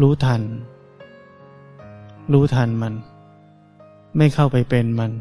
[0.00, 0.42] รู้ทัน
[2.32, 2.94] รู้ทันมัน
[4.16, 5.12] ไม่เข้าไปเป็นมัน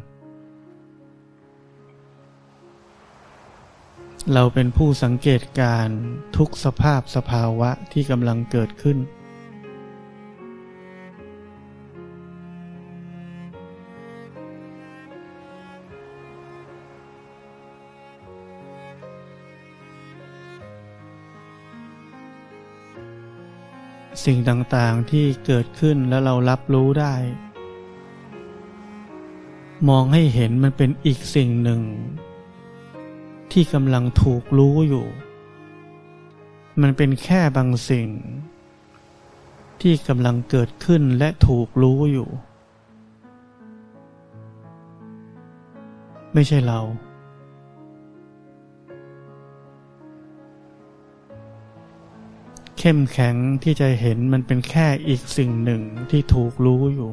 [4.33, 5.87] เราเป็นผู้สังเกตการ
[6.37, 8.97] ทุกสภาพสภาวะที่กำลังเกิดขึ้น
[24.25, 27.15] สิ่งต่างๆที่เกิดขึ้นแล้วเรารับรู้ได้
[29.89, 31.81] มองให้เห็นมันเป็นอีกสิ่งหนึ่ง
[33.51, 35.05] ที่กำลังถูกรู้อยู่
[36.81, 38.07] มันเป็นแค่บางสิ่ง
[39.81, 42.29] ที่กำลังเกิดขึ้นและถูกรู้อยู่
[46.33, 46.79] ไม่ใช่เรา
[52.79, 57.09] เข้มแข็งที่จะเห็นมันเป็นแค่อีกสิ่งหนึ่งที่ถูกรู้อยู่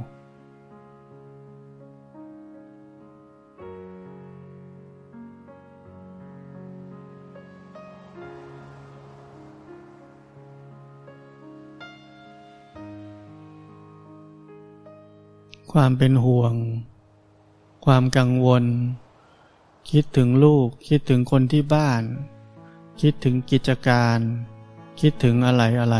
[15.80, 16.54] ความเป็นห่วง
[17.86, 18.64] ความกังวล
[19.90, 22.02] คิดถึงลูก คิดถึงคนที่บ้าน
[23.00, 24.18] คิดถึงกิจการ
[25.00, 25.98] คิดถึงอะไรอะไร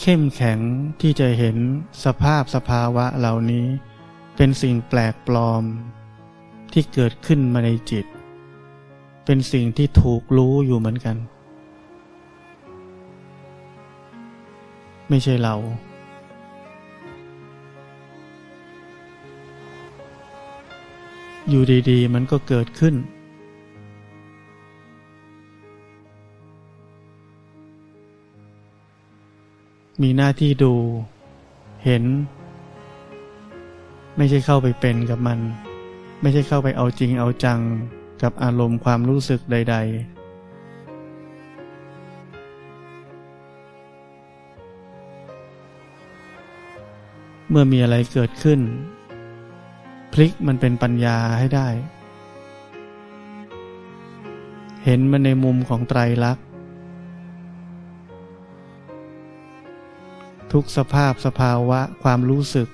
[0.00, 0.58] เข้มแข็ง
[1.00, 1.56] ที่จะเห็น
[2.04, 3.66] สภาพสภาวะเหล่านี้
[4.36, 5.62] เป็นสิ่งแปลกปลอม
[6.72, 8.06] ที่เกิดขึ้นมาในจิต
[9.24, 11.16] เป็นสิ่งที่ถูกรู้อยู่เหมือนกัน
[15.08, 15.56] ไม่ใช่เรา
[21.48, 22.94] อยู่ดีๆ มันก็เกิดขึ้น
[30.02, 30.74] มีหน้าที่ดู
[31.84, 32.04] เห็น
[34.16, 35.38] ไม่ใช่เข้าไปเป็นกับมัน
[36.20, 37.60] ไม่ใช่เข้าไปเอาจริงเอาจัง
[38.22, 40.20] กับอารมณ์ความรู้สึกใด ๆ
[47.50, 48.60] เมื่อมีอะไรเกิดขึ้น
[50.12, 51.68] พลิกมันเป็นปัญญาให้ได้
[54.84, 56.44] เห็นมันในมุมของไตรลักษณ์
[60.52, 62.68] ทุกสภาพสภาวะความรู้สึก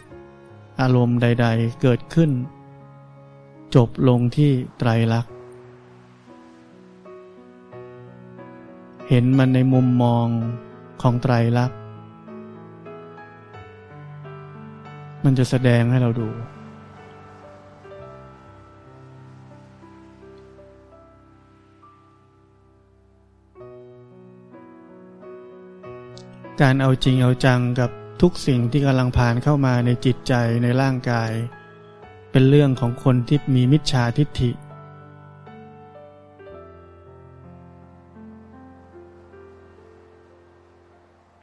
[0.80, 2.30] อารมณ์ใด ๆ เกิดขึ้น
[3.74, 5.32] จบลงที่ไตรลักษณ์
[9.09, 10.26] เห็นมันในมุมมอง
[11.03, 11.78] ของไตรลักษณ์
[15.24, 16.28] มันจะแสดงให้เราดู
[26.62, 27.90] การเอาจริงเอาจังกับ
[28.22, 30.32] ทุกสิ่งที่กำลังผ่านเข้ามาในจิตใจ
[30.62, 31.30] ในร่างกาย
[32.30, 34.50] เป็นเรื่องของคนที่มีมิจฉาทิฏฐิ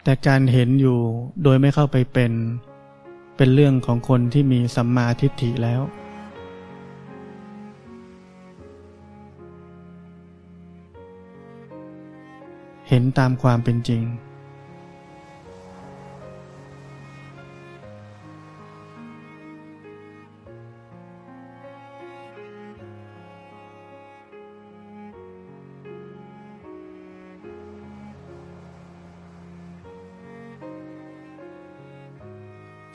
[0.04, 1.00] แต่การเห็นอยู่
[1.44, 2.34] โดยไม่เข้าไปเป็น
[3.38, 5.82] เป็นเรื่องของคนที่มีสัมมาทิฏฐิแล้ว
[12.90, 14.04] เห็นตามความเป็นจริง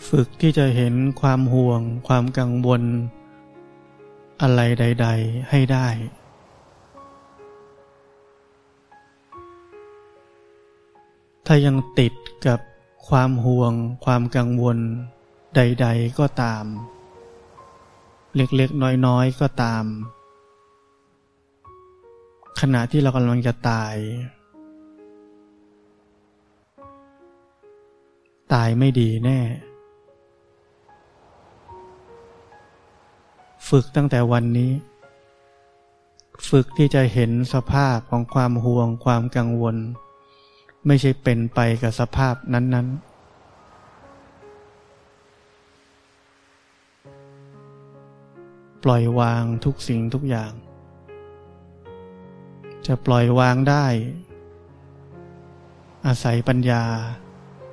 [0.09, 2.83] ฝึกที่จะเห็นความห่วง ความกังวล
[4.43, 5.89] อะไรใด ๆ ให้ได้
[11.47, 12.13] ถ้ายังติด
[12.47, 12.61] กับ
[13.09, 13.73] ความห่วง
[14.05, 14.79] ความกังวล
[15.57, 16.65] ใด ๆ ก็ตาม
[18.37, 19.85] เล็ก ๆ น้อย ๆ ก็ตาม
[22.61, 23.95] ขณะที่เรากำลังจะตาย
[28.53, 29.41] ตายไม่ดีแน่
[33.69, 34.73] ฝึกตั้งแต่วันนี้
[36.49, 39.77] ฝึกที่จะเห็นสภาพของความห่วงความกังวล
[40.87, 43.09] ไม่ใช่เป็นไปกับสภาพนั้น ๆ
[48.85, 50.53] ปล่อยวางทุกสิ่งทุกอย่าง
[52.87, 53.87] จะปล่อยวางได้
[56.07, 56.83] อาศัยปัญญา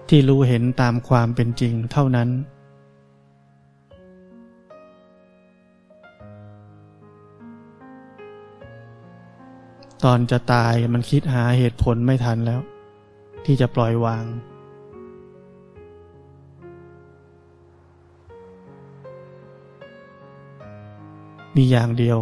[0.09, 2.29] ที่รู้เห็นตามความเป็นจริงเท่านั้น
[10.05, 12.61] ตอนจะตายมันคิดหาเหตุผลไม่ทันแล้ว
[13.45, 14.25] ที่จะปล่อยวาง
[21.55, 22.19] มีอย่างเดียว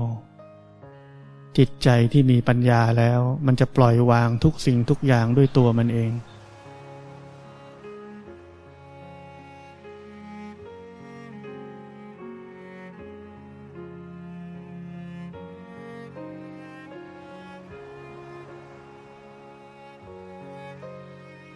[1.57, 6.11] จิตใจที่มีปัญญาแล้ว มันจะปล่อยวางทุกสิ่งทุกอย่างด้วยตัวมันเอง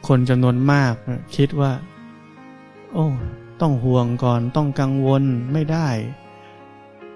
[0.08, 0.94] คนจำนวนมาก
[1.36, 1.72] คิดว่า
[2.94, 3.06] โอ้
[3.62, 5.88] ต้องห่วงก่อนต้องกังวลไม่ได้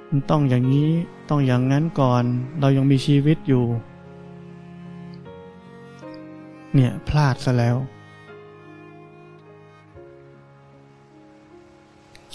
[0.10, 0.89] มันต้องอย่างนี้
[1.30, 2.24] ต้องอย่างนั้นก่อน
[2.60, 3.64] เรายังมีชีวิตอยู่
[6.74, 7.78] เนี่ยพลาดซะแล้ว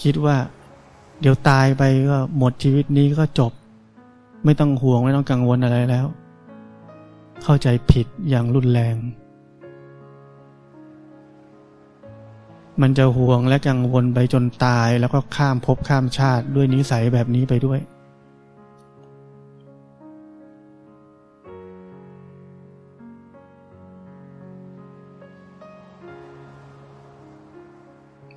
[0.03, 0.37] คิดว่า
[1.21, 3.53] เดี๋ยวตายไปก็หมดชีวิตนี้ก็จบ
[4.45, 6.07] ไม่ต้องห่วงไม่ต้องกังวลอะไรแล้ว
[7.43, 8.97] เข้าใจผิดอย่างรุนแรง
[12.83, 17.81] มันจะห่วงและกังวลไปจนตายแล้วก็ข้ามภพข้ามชาติด้วยนิสัยแบบนี้ไปด้วย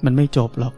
[0.05, 0.73] มันไม่จบหรอก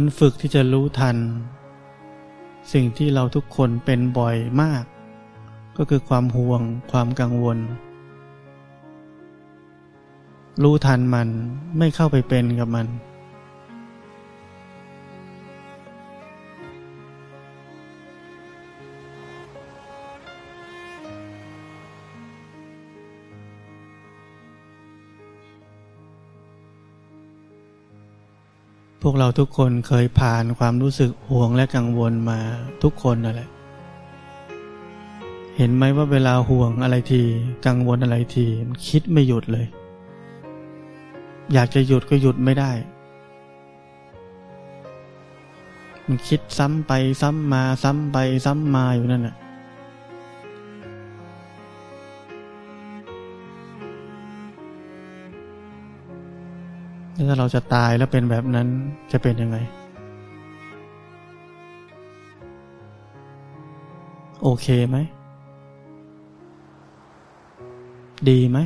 [0.00, 1.16] นั้นฝึกที่จะรู้ทัน
[2.72, 4.84] สิ่งที่เราทุกคนเป็นบ่อยมาก
[5.76, 7.58] ก็คือความห่วงความกังวล
[10.62, 11.28] รู้ทันมัน
[11.78, 12.86] ไม่เข้าไปเป็นกับมัน
[29.10, 32.38] วกเราทุกคนเคยผ่านความรู้สึกห่วงและกังวลมา
[32.82, 33.48] ทุกคนนั่นแหละ
[35.56, 37.22] เห็นไหมว่าเวลาห่วงอะไรที
[37.66, 39.66] กังวลอะไรทีมันคิดไม่หยุดเลย
[41.52, 42.72] อยากจะหยุดก็หยุดไม่ได้
[46.06, 46.92] มันคิดซ้ำไป
[47.22, 49.36] ซ้ำมาซ้ำไปซ้ำมาอยู่นั่นแหละ
[57.28, 58.68] ถ้าเราจะตายแล้วเป็นแบบนั้น
[59.12, 59.56] จะเป็นยังไง
[64.42, 64.96] โอเคไหม
[68.28, 68.58] ดีไหม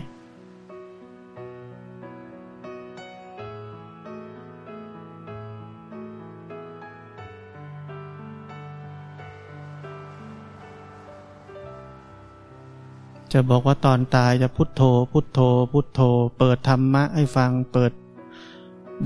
[13.32, 14.82] จะบอกว่าตอนตายจะพุทโธ
[15.12, 15.40] พุทโธ
[15.72, 16.00] พุทโธ
[16.38, 17.92] เปิดธรรมะให้ฟังเปิด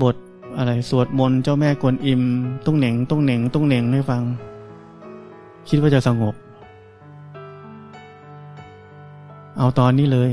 [0.01, 0.15] บท
[0.57, 2.21] อะไรสวดมนต์เจ้าแม่กวนอิม
[2.65, 4.23] ตุ้งเหน่งตุ้งเหน่งตุ้งเหน่งให้ฟัง
[5.69, 6.35] คิดว่าจะสงบ
[9.57, 10.31] เอาตอนนี้เลย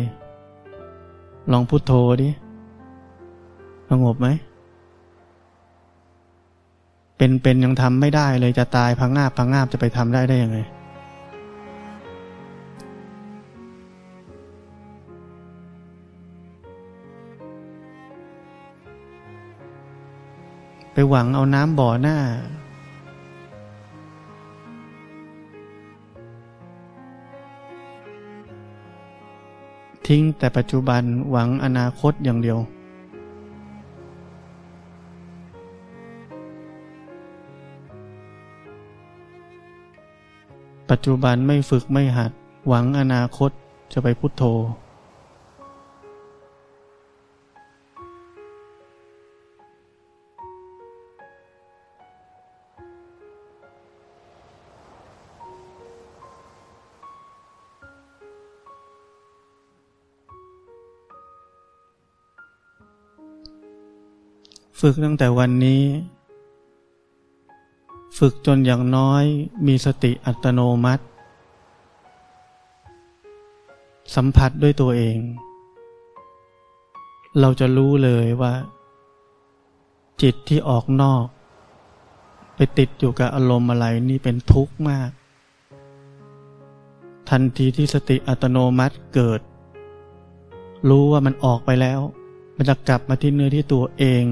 [1.53, 1.93] ลองพุโทโธ
[2.23, 2.29] ดิ
[3.91, 4.29] สงบไหม
[7.17, 10.59] เป็นเป็นยังทำไม่ได้เลยจะตายพังงาบพังงาบจะไปทำได้ได้ยังไง
[20.99, 22.17] ไปหวังเอาน้ำบ่อหน้า
[30.07, 32.59] ทิ้งแต่ปัจจุบันหวังอนาคตอย่างเดียว
[40.91, 42.33] ปัจจุบันไม่ฝึกไม่หัด
[42.69, 43.51] หวังอนาคต
[43.93, 44.45] จะไปพุโทโธ
[64.81, 65.83] ฝึกตั้งแต่วันนี้
[68.19, 69.25] ฝึกจนอย่างน้อย
[69.67, 71.05] มีสติอัตโนมัติ
[74.15, 75.19] สัมผัสด้วยตัวเอง
[77.41, 78.55] เราจะรู้เลยว่า
[80.23, 81.25] จิตที่ออกนอก
[82.57, 85.11] ไปติดอยู่กับอารมณ์อะไรนี่เป็นทุกข์มาก
[87.31, 89.41] ทันทีที่สติอัตโนมัติเกิด
[90.89, 92.01] รู้ว่ามันออกไปแล้ว
[92.57, 94.25] มันจะกลับมาที่เนื้อที่ตัวเอง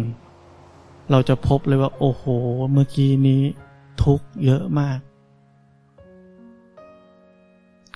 [1.10, 2.24] เราจะพบเลยว่า โอ้โห
[2.72, 3.42] เมื่อกี้นี้
[4.02, 4.98] ทุกเยอะมาก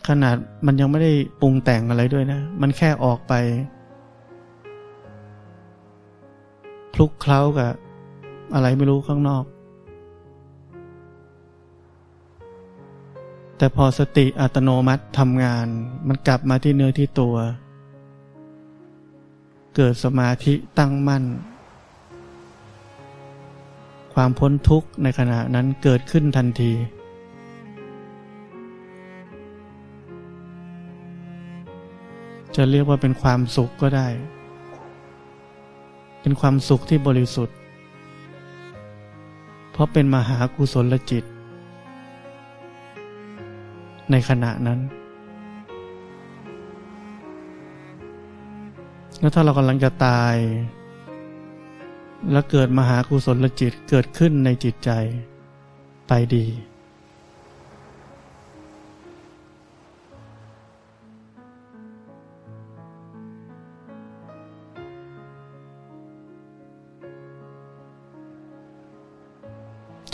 [0.08, 0.36] ขนาด
[0.66, 3.32] มันยังไม่ได้ปรุงแต่งอะไรด้วยนะ มันแค่ออกไป
[6.94, 7.72] คลุกเคล้ากับ
[8.54, 9.44] อะไรไม่รู้ข้างนอก
[13.56, 15.66] แต่พอสติอัตโนมัติทำงาน
[16.08, 17.36] มันกลับมาที่เนื้อที่ตัว
[19.76, 21.24] เกิดสมาธิตั้งมั่น
[24.22, 26.72] ความพ้นทุกข์ในขณะนั้นเกิดขึ้นทันที
[32.56, 34.08] จะเรียกว่าเป็นความสุขก็ได้
[36.22, 37.56] เป็นความสุขที่บริสุทธิ์
[39.72, 41.24] เพราะเป็นมหากุศลจิต
[44.10, 44.80] ในขณะนั้น
[49.20, 50.36] แล้วถ้าเรากำลังจะตาย
[52.30, 54.90] และเกิดมหากุศลจิตเกิดขึ้นในจิตใจ
[56.08, 56.46] ไปดี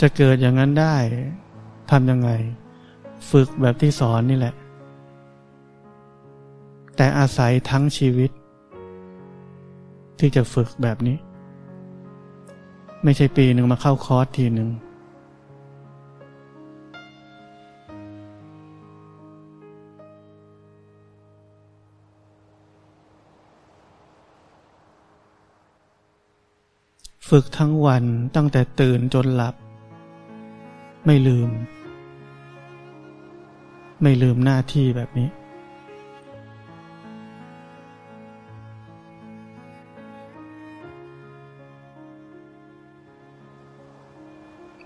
[0.01, 0.95] จะเกิดอย่างนั้นได้
[1.91, 2.29] ทำยังไง
[3.31, 4.53] ฝึกแบบที่สอนนี่แหละ
[6.95, 8.31] แต่อาศัยทั้งชีวิต
[10.19, 11.17] ที่จะฝึกแบบนี้
[13.07, 14.69] ไม่ใช่ปีหนึ่งมาเข้าคอร์สทีหนึ่ง
[27.29, 28.03] ฝึกทั้งวัน
[28.35, 29.55] ตั้งแต่ตื่นจนหลับ
[31.05, 31.49] ไม่ลืม
[34.01, 35.29] ไม่ลืมหน้าที่แบบนี้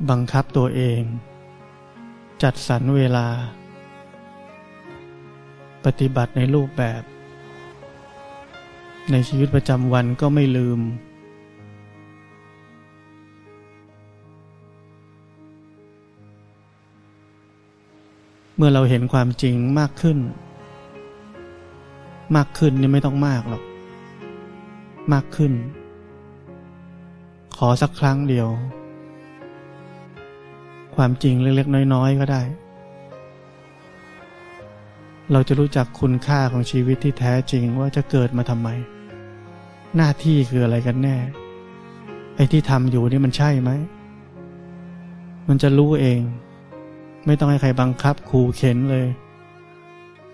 [0.09, 1.01] บังคับตัวเอง
[2.43, 3.27] จัดสรรเวลา
[5.85, 7.01] ปฏิบัติในรูปแบบ
[9.11, 10.79] ในชีวิตประจำวันก็ไม่ลืม
[18.55, 20.19] เมื่อเราเห็นความจริงมากขึ้น
[22.35, 23.63] มากขึ้นนี่ไม่ต้องมากหรอก
[25.13, 25.53] มากขึ้น
[27.57, 28.49] ขอสักครั้งเดียว
[31.03, 32.41] ความจริงเล็กๆ น้อยๆ ก็ได้
[35.31, 38.69] เราจะรู้จักคุณค่าของชีวิตที่แท้จริงว่าจะเกิดมาทำไม
[39.95, 41.17] หน้าที่คืออะไรกันแน่
[42.35, 43.71] ไอ้ที่ทำอยู่นี่มันใช่ไหม
[45.47, 46.21] มันจะรู้เอง
[47.25, 49.07] ไม่ต้องให้ใครบังคับขู่เข็นเลย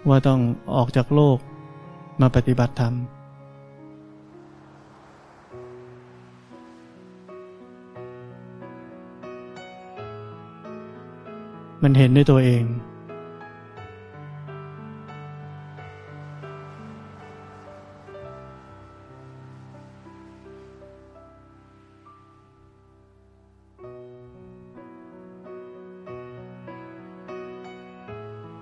[0.08, 0.40] ว่าต้อง
[0.76, 1.38] ออกจากโลก
[2.22, 2.94] มาปฏิบัติธรรม
[11.88, 12.64] มันเห็นด้วยตัวเอง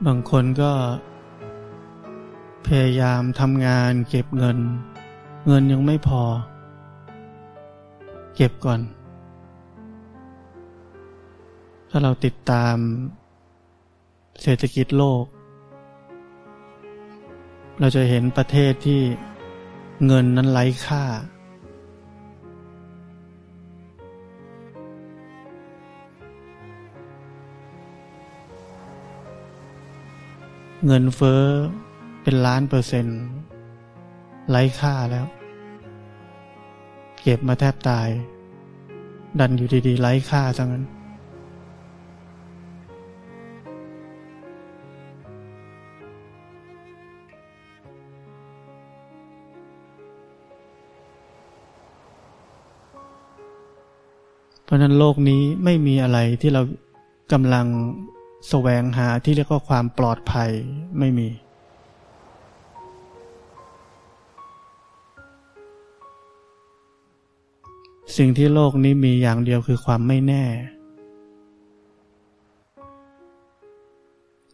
[0.05, 0.71] บางคนก็
[2.67, 4.57] พยายามทำงานเก็บเงิน
[5.47, 6.24] เงินยังไม่พอ
[8.36, 8.80] เก็บก่อน
[11.96, 12.78] ถ้าเราติดตาม
[14.41, 15.26] เศรษฐกิจโลก
[17.80, 19.02] เราจะเห็นประเทศที่
[20.06, 21.04] เงินนั้นไร้ค่า
[30.86, 31.44] เงินเฟ้อ
[32.24, 33.20] เป็นล้านเปอร์เซ็นต์
[34.50, 35.26] ไร้ค่าแล้ว
[37.22, 38.08] เก็บมาแทบตาย
[39.39, 40.86] ดันอยู่ดีๆ ไร้ค่าจังนั้น
[54.74, 56.61] ราะนั้นโลกนี้ไม่มีอะไรที่เรา
[57.32, 57.67] กำลัง
[58.49, 60.51] แสวงหาที่เรียกว่าความปลอดภัย
[60.99, 61.28] ไม่มี
[68.17, 70.43] สิ่งที่โลกนี้มีอย่างเดียวคือความไม่แน่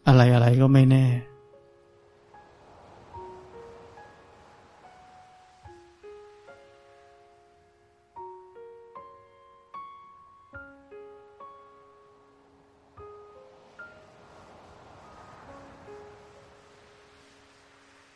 [0.07, 1.05] อะไรอะไรก็ไม่แน่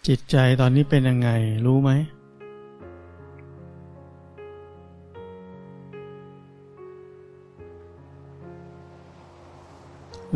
[0.10, 1.30] จิตใจตอนนี้เป็นยังไง
[1.66, 1.92] รู้ไหม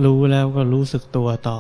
[0.04, 1.60] รู้แล้วก็รู้สึกตัวต่อ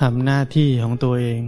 [0.00, 1.42] ทำหน้าที่ของตัวเอง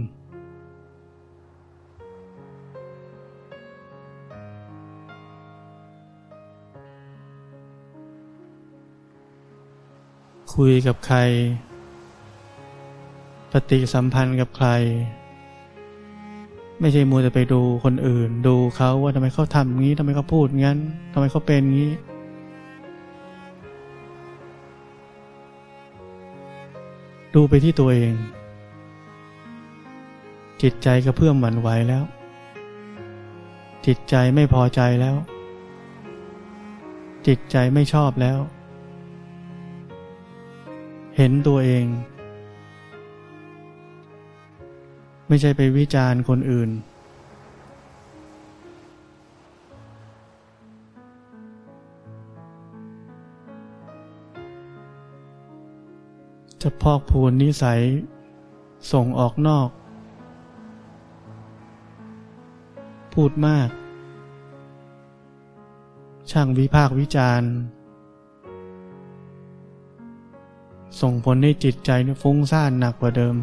[10.65, 11.19] คุยกับใคร
[13.51, 14.69] ปฏิสัมพันธ์กับใคร
[16.79, 20.77] ไม่ใช่มัวแต่ไปดูคนอื่น ดูเขาว่าทำไมเขาทำงี้ทำไมเขาพูดงั้น
[21.13, 21.93] ทำไมเขาเป็นงี้
[27.33, 28.13] ดูไปที่ตัวเอง
[30.61, 32.03] จิตใจกระเพื่อมหวั่นไหวแล้ว
[33.85, 35.15] จิตใจไม่พอใจแล้ว
[37.27, 38.39] จิตใจไม่ชอบแล้ว
[41.23, 41.85] เห็นตัวเอง
[45.27, 46.69] ไม่ใช่ไปวิจารณ์คนอื่น
[56.61, 57.81] จะพอกพูนนิสัย
[58.91, 59.69] ส่งออกนอก
[63.13, 63.69] พูดมาก
[66.31, 67.51] ช่างวิพากวิจารณ์
[71.01, 73.35] ส่งผลให้จิตใจนี่ยฟุ้งซ่านหนักกว่าเดิม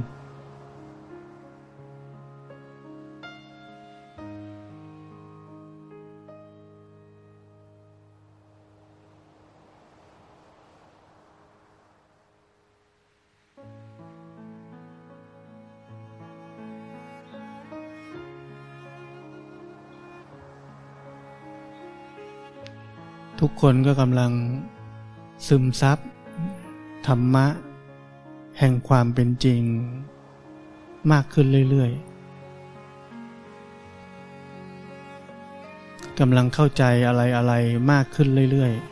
[23.42, 24.32] ทุกคนก็กำลัง
[25.46, 25.98] ซึมซับ
[27.08, 27.46] ธรรมะ
[28.58, 29.62] แห่งความเป็นจริง
[31.12, 31.98] มากขึ้นเรื่อยๆ
[36.18, 37.52] กำลังเข้าใจอะไรอะไร
[37.92, 38.82] มากขึ้นเรื่อยๆ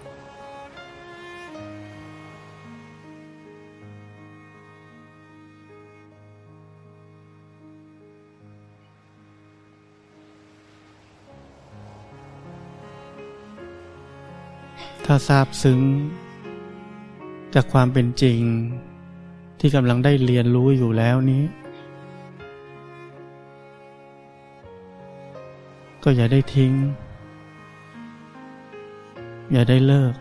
[15.04, 15.80] ถ้าทราบซึ้ง
[17.58, 18.40] จากความเป็นจริง
[19.60, 21.44] ที่กำลังได้เรียนรู้อยู่แล้วนี้
[26.04, 26.72] ก็อย่าได้ทิ้ง
[29.52, 30.14] อย่าได้เลิก